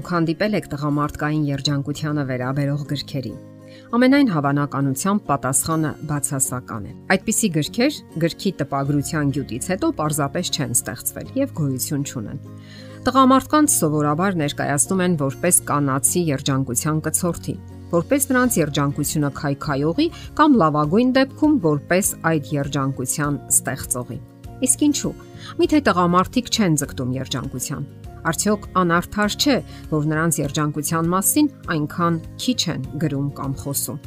Դուք 0.00 0.10
հանդիպել 0.14 0.54
եք 0.56 0.66
տղամարդկային 0.72 1.40
երջանկությանը 1.44 2.22
վերաբերող 2.28 2.84
գրքերի։ 2.88 3.32
Ամենայն 3.96 4.30
հավանականությամբ 4.32 5.24
պատասխանը 5.28 5.90
բացասական 6.08 6.86
է։ 6.88 6.92
Այդպիսի 7.12 7.50
գրքեր 7.56 7.98
գրքի 8.24 8.52
տպագրության 8.62 9.34
գյուտից 9.36 9.68
հետո 9.74 9.90
պարզապես 10.00 10.52
չեն 10.56 10.72
ստեղծվել 10.78 11.28
եւ 11.36 11.52
գոյություն 11.60 12.06
չունեն։ 12.08 12.40
Տղամարդկանց 13.10 13.76
սովորաբար 13.76 14.40
ներկայացնում 14.40 15.04
են 15.04 15.20
որպես 15.20 15.60
կանացի 15.68 16.24
երջանկության 16.32 17.04
կցորդի, 17.04 17.56
որպես 17.92 18.28
նրանց 18.32 18.58
երջանկությունը 18.64 19.34
քայքայողի 19.36 20.10
կամ 20.40 20.60
լավագույն 20.64 21.14
դեպքում 21.20 21.62
որպես 21.68 22.14
այդ 22.32 22.52
երջանկության 22.56 23.40
ստեղծողի։ 23.52 24.20
Իսկ 24.64 24.82
ինչու։ 24.90 25.16
Միթե 25.60 25.80
տղամարդիկ 25.88 26.54
չեն 26.56 26.76
ձգտում 26.80 27.16
երջանկության 27.20 27.84
Արդյոք 28.28 28.66
անարդար 28.80 29.36
չէ, 29.40 29.56
որ 29.90 30.08
նրանց 30.10 30.38
երջանկության 30.40 31.10
մասին 31.14 31.46
այնքան 31.74 32.18
քիչ 32.44 32.60
են 32.74 32.82
գրում 33.00 33.28
կամ 33.38 33.54
խոսում։ 33.62 34.00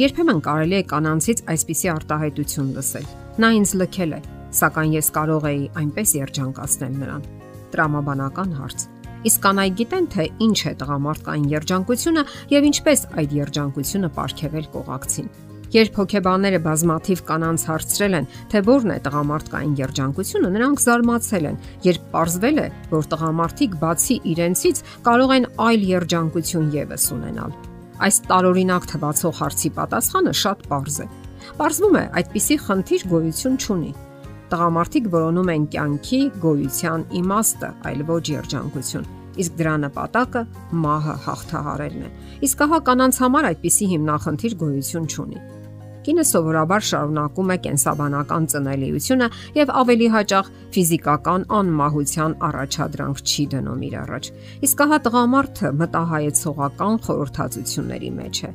Երբեմն 0.00 0.40
կարելի 0.46 0.76
է 0.78 0.84
կանանցից 0.90 1.42
այսպիսի 1.50 1.90
արտահայտություն 1.92 2.70
լսել. 2.78 3.10
Նա 3.40 3.50
ինձ 3.58 3.74
լքել 3.80 4.14
է, 4.16 4.20
սակայն 4.60 4.94
ես 4.96 5.10
կարող 5.16 5.46
էի 5.50 5.62
այնպես 5.80 6.14
երջանկացնել 6.20 6.96
նրան։ 7.00 7.28
Տրամաբանական 7.74 8.56
հարց։ 8.60 8.86
Իսկ 9.20 9.42
կանայք 9.44 9.74
գիտեն, 9.76 10.06
թե 10.14 10.24
ինչ 10.46 10.58
է 10.70 10.72
տղամարդկային 10.80 11.48
երջանկությունը 11.52 12.24
եւ 12.54 12.68
ինչպես 12.70 13.02
այդ 13.20 13.34
երջանկությունը 13.40 14.10
ապարգևել 14.10 14.68
կողակցին։ 14.80 15.28
Երբ 15.70 15.98
հոգեբանները 16.00 16.58
բազմաթիվ 16.64 17.20
կանանց 17.28 17.64
հարցրել 17.70 18.14
են, 18.18 18.24
թե 18.50 18.60
որն 18.66 18.90
է 18.90 18.96
տղամարդկային 19.04 19.74
երջանկությունը, 19.78 20.48
նրանք 20.56 20.80
զարմացել 20.82 21.44
են, 21.50 21.60
երբ 21.86 22.16
ողջվել 22.16 22.58
է, 22.58 22.64
որ 22.90 23.06
տղամարդիկ 23.12 23.76
բացի 23.84 24.16
իրենցից 24.32 24.82
կարող 25.06 25.34
են 25.36 25.46
այլ 25.66 25.84
երջանկություն 25.90 26.72
եւս 26.74 27.04
ունենալ։ 27.14 27.54
Այս 28.00 28.16
տարօրինակ 28.26 28.90
թվացող 28.90 29.38
հարցի 29.38 29.70
պատասխանը 29.78 30.34
շատ 30.40 30.66
པարզ 30.66 30.98
է։ 31.04 31.06
Պարզվում 31.60 31.96
է, 32.00 32.04
այդպիսի 32.18 32.56
խնդիր 32.66 33.06
գոյություն 33.14 33.60
չունի։ 33.60 33.92
Տղամարդիկ 34.50 35.08
որոնում 35.14 35.54
են 35.54 35.64
կյանքի 35.70 36.20
գոյության 36.42 37.06
իմաստը, 37.20 37.72
այլ 37.86 38.04
ոչ 38.10 38.24
երջանկություն 38.34 39.08
իսկ 39.40 39.54
դրա 39.60 39.74
նպատակը 39.84 40.40
մահը 40.84 41.14
հաղթահարելն 41.24 42.02
է։ 42.02 42.10
Իսկ 42.50 42.64
ահա 42.66 42.80
կանանց 42.90 43.20
համար 43.22 43.48
այդպիսի 43.50 43.88
հիմնախնդիր 43.94 44.56
գոյություն 44.64 45.06
չունի։ 45.06 45.40
Կինը 46.10 46.22
սովորաբար 46.26 46.84
շարունակում 46.88 47.50
է 47.54 47.56
կենսաբանական 47.64 48.46
ծնելիությունը 48.50 49.26
եւ 49.54 49.68
ավելի 49.80 50.08
հաճախ 50.10 50.48
ֆիզիկական 50.74 51.44
անմահության 51.58 52.34
առաջադրանք 52.48 53.20
չի 53.30 53.44
դնում 53.52 53.84
իր 53.88 53.94
առաջ։ 54.00 54.30
Իսկ 54.66 54.82
հա 54.90 54.98
տղամարդը 55.04 55.70
մտահայեցողական 55.82 56.98
խորհրդածությունների 57.06 58.10
մեջ 58.18 58.42
է։ 58.42 58.50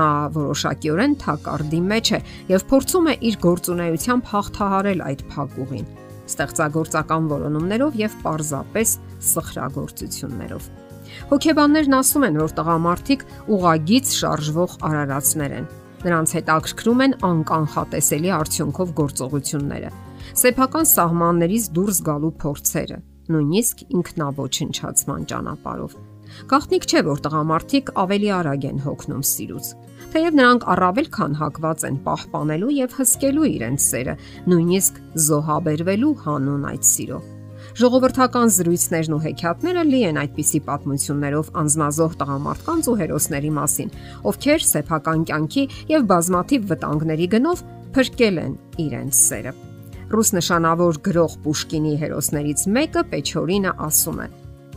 Նա 0.00 0.08
որոշակիորեն 0.34 1.16
թակարդի 1.22 1.80
մեջ 1.94 2.12
է 2.18 2.20
եւ 2.56 2.66
փորձում 2.74 3.06
է 3.06 3.16
իր 3.30 3.40
գործունեությամբ 3.46 4.28
հաղթահարել 4.34 5.06
այդ 5.06 5.24
փակուղին 5.30 5.88
ստեղծագործական 6.26 7.32
որոնումներով 7.36 8.02
եւ 8.02 8.20
պարզապես 8.26 8.98
սխրագործություններով։ 9.30 10.70
Հոգեբաններն 11.30 12.00
ասում 12.02 12.24
են, 12.26 12.38
որ 12.42 12.54
տղամարդիկ 12.58 13.26
ուղագից 13.54 14.14
շարժվող 14.26 14.80
արարածներ 14.90 15.60
են, 15.62 15.68
Նրանց 16.04 16.34
հետ 16.36 16.50
ակրկրում 16.56 17.02
են 17.06 17.14
անկանխատեսելի 17.26 18.32
արդյունքով 18.36 18.90
գործողությունները, 19.00 19.92
սեփական 20.42 20.88
սահմաններից 20.92 21.70
դուրս 21.76 22.00
գալու 22.06 22.32
փորձերը, 22.42 22.98
նույնիսկ 23.32 23.82
ինքնաոչնչացման 23.96 25.26
ճանապարհով։ 25.32 25.96
Գաղտնիք 26.50 26.86
չէ, 26.90 27.02
որ 27.06 27.22
տղամարդիկ 27.26 27.92
ավելի 28.02 28.30
արագ 28.36 28.66
են 28.70 28.82
հոգնում 28.86 29.22
սիրուց։ 29.30 29.70
Թեև 30.16 30.36
նրանք 30.40 30.66
առավել 30.74 31.08
քան 31.16 31.38
հակված 31.40 31.86
են 31.90 32.00
պահպանելու 32.06 32.74
եւ 32.76 32.98
հսկելու 32.98 33.48
իրենց 33.52 33.86
սերը, 33.86 34.18
նույնիսկ 34.52 35.00
զոհաբերվելու 35.26 36.14
հանուն 36.26 36.68
այդ 36.72 36.86
սիրո։ 36.90 37.20
Ժողովրդական 37.76 38.48
զրույցներն 38.54 39.12
ու 39.12 39.18
հեքիաթները 39.20 39.82
լի 39.84 39.98
են 40.08 40.18
այդպիսի 40.22 40.60
պատմություններով 40.64 41.48
անznազող 41.60 42.14
տղամարդկանց 42.22 42.88
ու 42.88 42.94
հերոսների 43.00 43.50
մասին, 43.52 43.90
ովքեր 44.30 44.64
սեփական 44.64 45.26
կյանքի 45.28 45.64
եւ 45.92 46.06
բազմաթիվ 46.12 46.64
վտանգների 46.72 47.28
գնով 47.36 47.62
փրկել 47.98 48.40
են 48.46 48.56
իրենց 48.86 49.20
սերը։ 49.26 49.54
Ռուս 50.16 50.32
նշանավոր 50.38 51.02
գրող 51.04 51.36
Պուշկինի 51.44 51.94
հերոսներից 52.00 52.66
մեկը 52.80 53.04
Պեչորինը 53.12 53.76
ասում 53.90 54.24
է. 54.24 54.28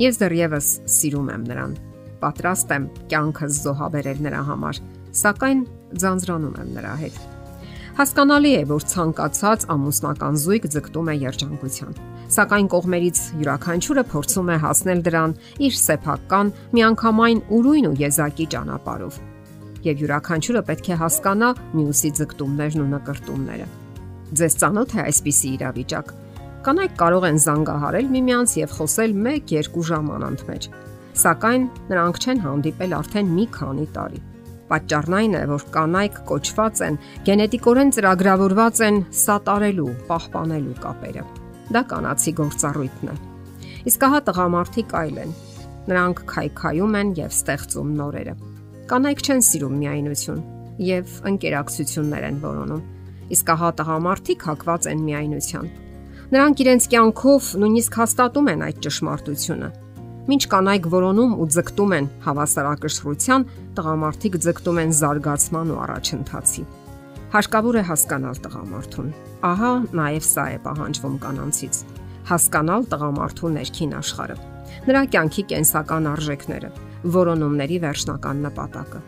Ես 0.04 0.20
դեռևս 0.20 0.76
սիրում 1.00 1.34
եմ 1.40 1.50
նրան։ 1.56 1.82
Պատրաստ 2.20 2.78
եմ 2.80 2.94
կյանքս 3.16 3.64
զոհաբերել 3.64 4.24
նրա 4.28 4.46
համար, 4.52 4.86
սակայն 5.24 5.68
ձանձրանում 6.04 6.64
եմ 6.66 6.74
նրա 6.76 6.96
հետ։ 7.06 7.39
Հասկանալի 8.00 8.52
է, 8.56 8.64
որ 8.70 8.84
ցանկացած 8.94 9.66
ամուսնական 9.74 10.38
զույգ 10.40 10.70
ձգտում 10.72 11.10
է 11.12 11.16
երջանկության 11.20 11.98
սակայն 12.30 12.68
կողմերից 12.70 13.20
յուրաքանչյուրը 13.40 14.04
փորձում 14.12 14.52
է 14.54 14.58
հասնել 14.64 15.02
դրան 15.08 15.34
իր 15.66 15.74
սեփական, 15.80 16.52
միանգամայն 16.78 17.42
ուրույն 17.58 17.90
ու 17.90 17.98
եզակի 18.00 18.48
ճանապարով։ 18.54 19.20
Եվ 19.90 20.04
յուրաքանչյուրը 20.04 20.64
պետք 20.70 20.90
է 20.90 21.00
հասկանա 21.02 21.50
մյուսի 21.80 22.12
ձգտումներն 22.20 22.84
ու 22.86 22.90
նկարտումները։ 22.94 23.68
Ձեզ 24.40 24.58
ծանոթ 24.62 24.96
է 24.96 25.04
այսպիսի 25.10 25.54
իրավիճակ։ 25.58 26.16
Կանայք 26.70 26.98
կարող 27.04 27.30
են 27.30 27.44
զանգահարել 27.50 28.10
միմյանց 28.14 28.58
եւ 28.60 28.74
խոսել 28.80 29.16
1-2 29.26 29.86
ժամ 29.90 30.12
անընդմեջ, 30.20 30.72
սակայն 31.24 31.70
նրանք 31.90 32.20
չեն 32.20 32.44
հանդիպել 32.46 33.00
արդեն 33.00 33.32
մի 33.40 33.46
քանի 33.60 33.88
տարի։ 33.96 34.29
Պատճառն 34.70 35.20
այն 35.20 35.36
է, 35.40 35.44
որ 35.50 35.68
կանայք 35.74 36.24
կոչված 36.30 36.86
են, 36.86 37.02
գենետիկորեն 37.26 37.94
ծրագրավորված 37.98 38.82
են 38.90 39.04
սատարելու, 39.26 39.92
պահպանելու 40.10 40.80
կապերը 40.86 41.28
դա 41.70 41.84
կանացի 41.90 42.32
գործառույթն 42.38 43.10
է։ 43.12 43.16
Իսկ 43.90 44.06
հա 44.12 44.20
տղամարդիկ 44.28 44.94
այլ 45.00 45.18
են։ 45.24 45.34
Նրանք 45.90 46.22
քայքայում 46.30 46.96
են 47.00 47.12
եւ 47.20 47.36
ստեղծում 47.36 47.92
նորերը։ 48.00 48.34
Կանայք 48.90 49.22
չեն 49.26 49.44
սիրում 49.50 49.76
միայնություն 49.84 50.42
եւ 50.90 51.14
ընկերակցություններ 51.30 52.26
են 52.30 52.40
որոնում։ 52.46 52.82
Իսկ 53.38 53.54
հա 53.62 53.70
տղամարդիկ 53.80 54.46
հակված 54.50 54.90
են 54.90 55.04
միայնության։ 55.10 55.70
Նրանք 56.30 56.64
իրենց 56.66 56.88
կյանքով 56.94 57.52
նույնիսկ 57.62 58.00
հաստատում 58.00 58.50
են 58.50 58.66
այդ 58.70 58.82
ճշմարտությունը։ 58.86 59.70
Մինչ 60.30 60.44
կանայք 60.46 60.88
որոնում 60.94 61.32
ու 61.42 61.46
ձգտում 61.56 61.94
են 61.98 62.08
հավասարակշռության, 62.22 63.46
տղամարդիկ 63.80 64.36
ձգտում 64.46 64.80
են 64.84 64.92
զարգացման 64.94 65.72
ու 65.74 65.80
առաջընթացի։ 65.86 66.66
Հարկավոր 67.34 67.80
է 67.80 67.84
հասկանալ 67.88 68.38
տղամարդուն։ 68.44 69.10
Ահա 69.50 69.72
նաև 70.00 70.28
սա 70.30 70.46
է 70.54 70.60
պահանջվում 70.68 71.16
կանանցից։ 71.26 71.82
Հասկանալ 72.30 72.86
տղամարդու 72.94 73.52
ներքին 73.58 73.98
աշխարհը, 74.04 74.38
նրա 74.86 75.02
կյանքի 75.18 75.44
կենսական 75.50 76.10
արժեքները, 76.14 76.72
որոնումների 77.18 77.82
վերջնական 77.90 78.46
նպատակը։ 78.46 79.04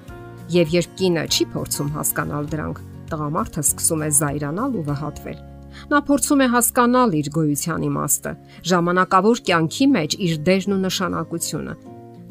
Եվ 0.58 0.76
երբ 0.82 0.98
կինը 1.02 1.28
չի 1.30 1.50
փորձում 1.53 1.96
հասկանալ 2.02 2.52
դրանք, 2.56 2.84
տղամարդը 3.14 3.66
սկսում 3.70 4.06
է 4.09 4.12
զայրանալ 4.22 4.82
ու 4.82 4.86
վհատվել։ 4.90 5.50
Նա 5.92 6.00
փորձում 6.08 6.44
է 6.46 6.48
հասկանալ 6.56 7.16
իր 7.22 7.30
գոյության 7.38 7.86
իմաստը, 7.88 8.32
ժամանակավոր 8.72 9.42
կյանքի 9.48 9.88
մեջ 9.96 10.16
իր 10.28 10.36
դերն 10.48 10.76
ու 10.76 10.80
նշանակությունը։ 10.86 11.76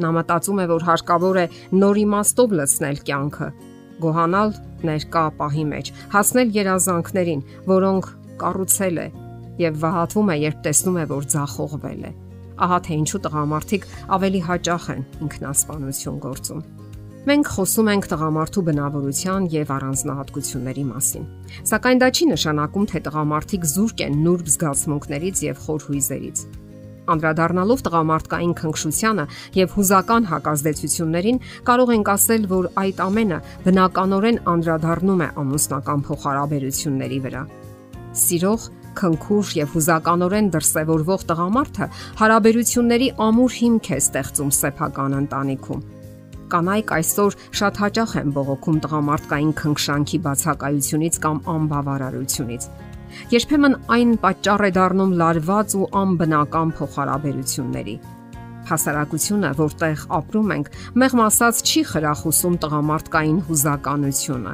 Նա 0.01 0.11
մտածում 0.17 0.61
է, 0.61 0.67
որ 0.71 0.87
հարկավոր 0.89 1.41
է 1.41 1.47
նոր 1.77 2.01
իմաստով 2.01 2.55
լցնել 2.61 3.01
կյանքը, 3.11 3.49
գոհանալ 4.01 4.55
ներկա 4.91 5.25
պահի 5.41 5.65
մեջ, 5.71 5.93
հասնել 6.15 6.55
երազանքներին, 6.57 7.43
որոնք 7.69 8.11
կառուցել 8.41 9.01
է 9.05 9.09
եւ 9.61 9.81
վհատվում 9.85 10.31
է, 10.33 10.37
երբ 10.41 10.61
տեսնում 10.65 11.01
է, 11.01 11.05
որ 11.11 11.27
ձախողվել 11.35 12.05
է։ 12.09 12.13
Ահա 12.61 12.79
թե 12.87 12.97
ինչու 13.01 13.21
տղամարդիկ 13.25 13.85
ավելի 14.17 14.41
հաճախ 14.49 14.87
են 14.95 15.05
ինքնասպանություն 15.27 16.21
գործում։ 16.25 16.65
Մենք 17.21 17.49
խոսում 17.53 17.89
ենք 17.93 18.07
տղամարդու 18.09 18.63
բնավորության 18.65 19.47
եւ 19.53 19.71
առանձնահատկությունների 19.75 20.85
մասին։ 20.89 21.27
Սակայն 21.69 22.01
դա 22.01 22.09
չի 22.17 22.29
նշանակում, 22.31 22.87
թե 22.91 23.03
տղամարդիկ 23.11 23.67
զուրկ 23.75 24.03
են 24.07 24.17
նուրբ 24.25 24.49
զգացմունքներից 24.55 25.43
եւ 25.51 25.61
խոր 25.67 25.85
հույզերից 25.91 26.45
անդրադառնալով 27.11 27.81
տղամարդկային 27.87 28.55
քնքշությանը 28.61 29.25
եւ 29.59 29.73
հուզական 29.77 30.27
հակազդեցություններին, 30.31 31.39
կարող 31.67 31.93
ենք 31.97 32.11
ասել, 32.15 32.43
որ 32.51 32.69
այդ 32.85 33.01
ամենը 33.05 33.39
բնականորեն 33.67 34.43
անդրադառնում 34.55 35.25
է 35.27 35.29
ամուսնական 35.45 36.05
փոխհարաբերությունների 36.07 37.21
վրա։ 37.27 37.43
Սիրող 38.21 38.69
քնքուշ 39.01 39.55
եւ 39.61 39.73
հուզականորեն 39.77 40.51
դրսևորվող 40.55 41.25
տղամարդը 41.31 41.89
հարաբերությունների 42.21 43.09
ամուր 43.31 43.57
հիմք 43.61 43.91
է 43.91 43.99
ստեղծում 44.01 44.53
սեփական 44.61 45.19
ընտանիքում։ 45.21 46.00
Կանայք 46.51 46.95
այսօր 46.99 47.41
շատ 47.61 47.83
հաճախ 47.85 48.15
են 48.21 48.31
բողոքում 48.37 48.79
տղամարդկային 48.85 49.53
քնքշանքի 49.61 50.19
բացակայությունից 50.27 51.21
կամ 51.25 51.43
անբավարարությունից 51.57 52.71
Երբեմն 53.31 53.77
այն 53.95 54.15
պատճառ 54.23 54.65
է 54.67 54.71
դառնում 54.77 55.13
լարված 55.21 55.75
ու 55.79 55.87
անբնական 56.01 56.73
փոխհարաբերությունների։ 56.79 57.95
Հասարակությունը, 58.71 59.51
որտեղ 59.61 60.03
ապրում 60.19 60.53
ենք, 60.57 60.69
մեղմ 61.03 61.23
ասած 61.27 61.63
չի 61.67 61.83
խրախուսում 61.91 62.59
տղամարդկային 62.65 63.41
հուզականությունը։ 63.49 64.53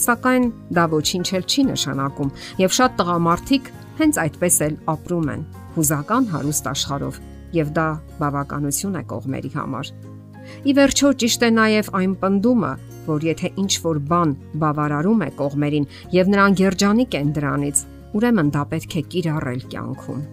Սակայն 0.00 0.46
դա 0.76 0.84
ոչինչ 0.94 1.26
էլ 1.36 1.44
չի 1.44 1.64
նշանակում, 1.70 2.30
եւ 2.64 2.76
շատ 2.78 2.94
տղամարդիկ 3.00 3.72
հենց 4.00 4.20
այդպես 4.24 4.56
էլ 4.68 4.78
ապրում 4.94 5.28
են՝ 5.34 5.42
հուզական 5.76 6.30
հարուստ 6.30 6.70
աշխարհով, 6.72 7.20
եւ 7.60 7.74
դա 7.76 7.88
բավականություն 8.22 8.96
է 8.96 9.04
կողմերի 9.12 9.52
համար։ 9.60 9.92
Ի 10.64 10.74
վերջո 10.78 11.12
ճիշտ 11.22 11.46
է 11.46 11.50
նաև 11.60 11.92
այն 12.00 12.16
պնդումը, 12.24 12.72
որ 13.06 13.28
եթե 13.30 13.52
ինչ 13.62 13.72
որ 13.86 14.02
բան 14.10 14.34
բավարարում 14.64 15.24
է 15.26 15.30
կողմերին 15.40 15.88
եւ 16.16 16.34
նրան 16.34 16.58
երջանիկ 16.60 17.16
են 17.20 17.32
դրանից, 17.38 17.86
ուրեմն 18.18 18.52
դա 18.56 18.66
պետք 18.74 18.98
է 19.00 19.02
կիրառել 19.14 19.64
կյանքում 19.70 20.28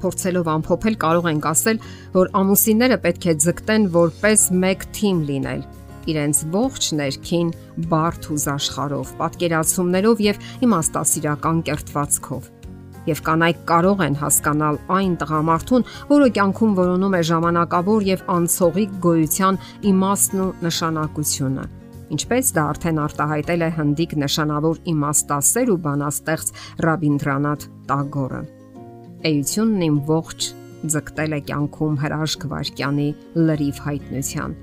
փորձելով 0.00 0.46
ամփոփել 0.48 0.94
կարող 1.00 1.26
ենք 1.28 1.46
ասել, 1.50 1.80
որ 2.14 2.30
ամուսինները 2.40 2.96
պետք 3.04 3.26
է 3.28 3.34
ձգտեն 3.44 3.82
որպես 3.96 4.44
մեկ 4.62 4.86
թիմ 4.96 5.18
լինել 5.28 5.66
իրենց 6.10 6.38
ողջ 6.54 6.86
ներքին 7.00 7.50
բարդ 7.90 8.30
ու 8.32 8.38
զաշխարով, 8.44 9.12
պատկերացումներով 9.20 10.24
եւ 10.30 10.40
իմաստասիրական 10.66 11.60
կերտվածքով։ 11.68 12.48
Եվ 13.08 13.22
կանայք 13.30 13.64
կարող 13.70 14.04
են 14.06 14.16
հասկանալ 14.20 14.78
այն 15.00 15.14
տղամարդուն, 15.22 15.86
որը 16.10 16.28
կյանքում 16.36 16.76
որոնում 16.80 17.16
է 17.16 17.22
ժամանակավոր 17.30 18.06
եւ 18.10 18.24
անցողիկ 18.36 18.94
գոյության 19.08 19.60
իմաստն 19.94 20.44
ու 20.44 20.52
նշանակությունը։ 20.68 21.66
Ինչպես 22.10 22.54
դա 22.56 22.62
արդեն 22.74 23.02
արտահայտել 23.06 23.60
է 23.64 23.74
հնդիկ 23.80 24.16
նշանավոր 24.20 24.80
իմաստասեր 24.94 25.74
ու 25.74 25.82
բանաստեղծ 25.84 26.56
Ռաբինդրանաթ 26.84 27.68
Տագորը 27.90 28.42
էությունն 29.28 29.82
իմ 29.84 29.96
ողջ 30.08 30.44
ձգտել 30.92 31.36
է 31.36 31.40
կյանքում 31.50 31.96
հրաշք 32.00 32.44
վարքյանի 32.52 33.08
լրիվ 33.36 33.80
հայտնության։ 33.86 34.54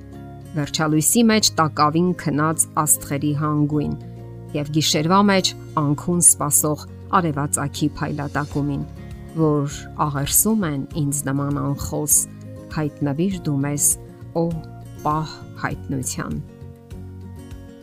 Վերջալույսի 0.57 1.23
մեջ 1.31 1.49
տակավին 1.59 2.11
քնած 2.23 2.65
աստղերի 2.83 3.33
հանգույն 3.41 3.97
եւ 4.57 4.71
գիշերվա 4.77 5.19
մեջ 5.31 5.51
անքուն 5.81 6.23
սпасող 6.27 6.85
արևածագի 7.17 7.89
փայլատակումին, 7.97 8.83
որ 9.37 9.77
աղերսում 10.07 10.65
են 10.67 10.81
ինձ 11.03 11.21
նման 11.29 11.59
անխոս 11.63 12.17
հայտնվիր 12.77 13.37
դու 13.47 13.57
մեզ, 13.67 13.85
օ 14.41 14.45
պահ 15.05 15.37
հայտնության։ 15.63 16.41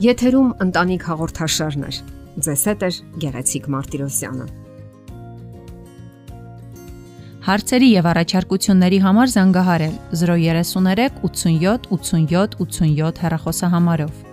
Եթերում 0.04 0.50
ընտանիք 0.64 1.08
հաղորդաշարն 1.10 1.86
է։ 1.86 1.92
Ձեզ 2.44 2.62
հետ 2.68 2.84
է 2.84 2.90
Գեղեցիկ 3.22 3.68
Մարտիրոսյանը։ 3.74 4.46
Հարցերի 7.44 7.88
եւ 7.92 8.06
առաջարկությունների 8.10 8.98
համար 9.04 9.32
զանգահարել 9.34 9.96
033 10.24 11.18
87 11.28 11.90
87 11.94 12.56
87 12.64 13.20
հեռախոսահամարով։ 13.24 14.23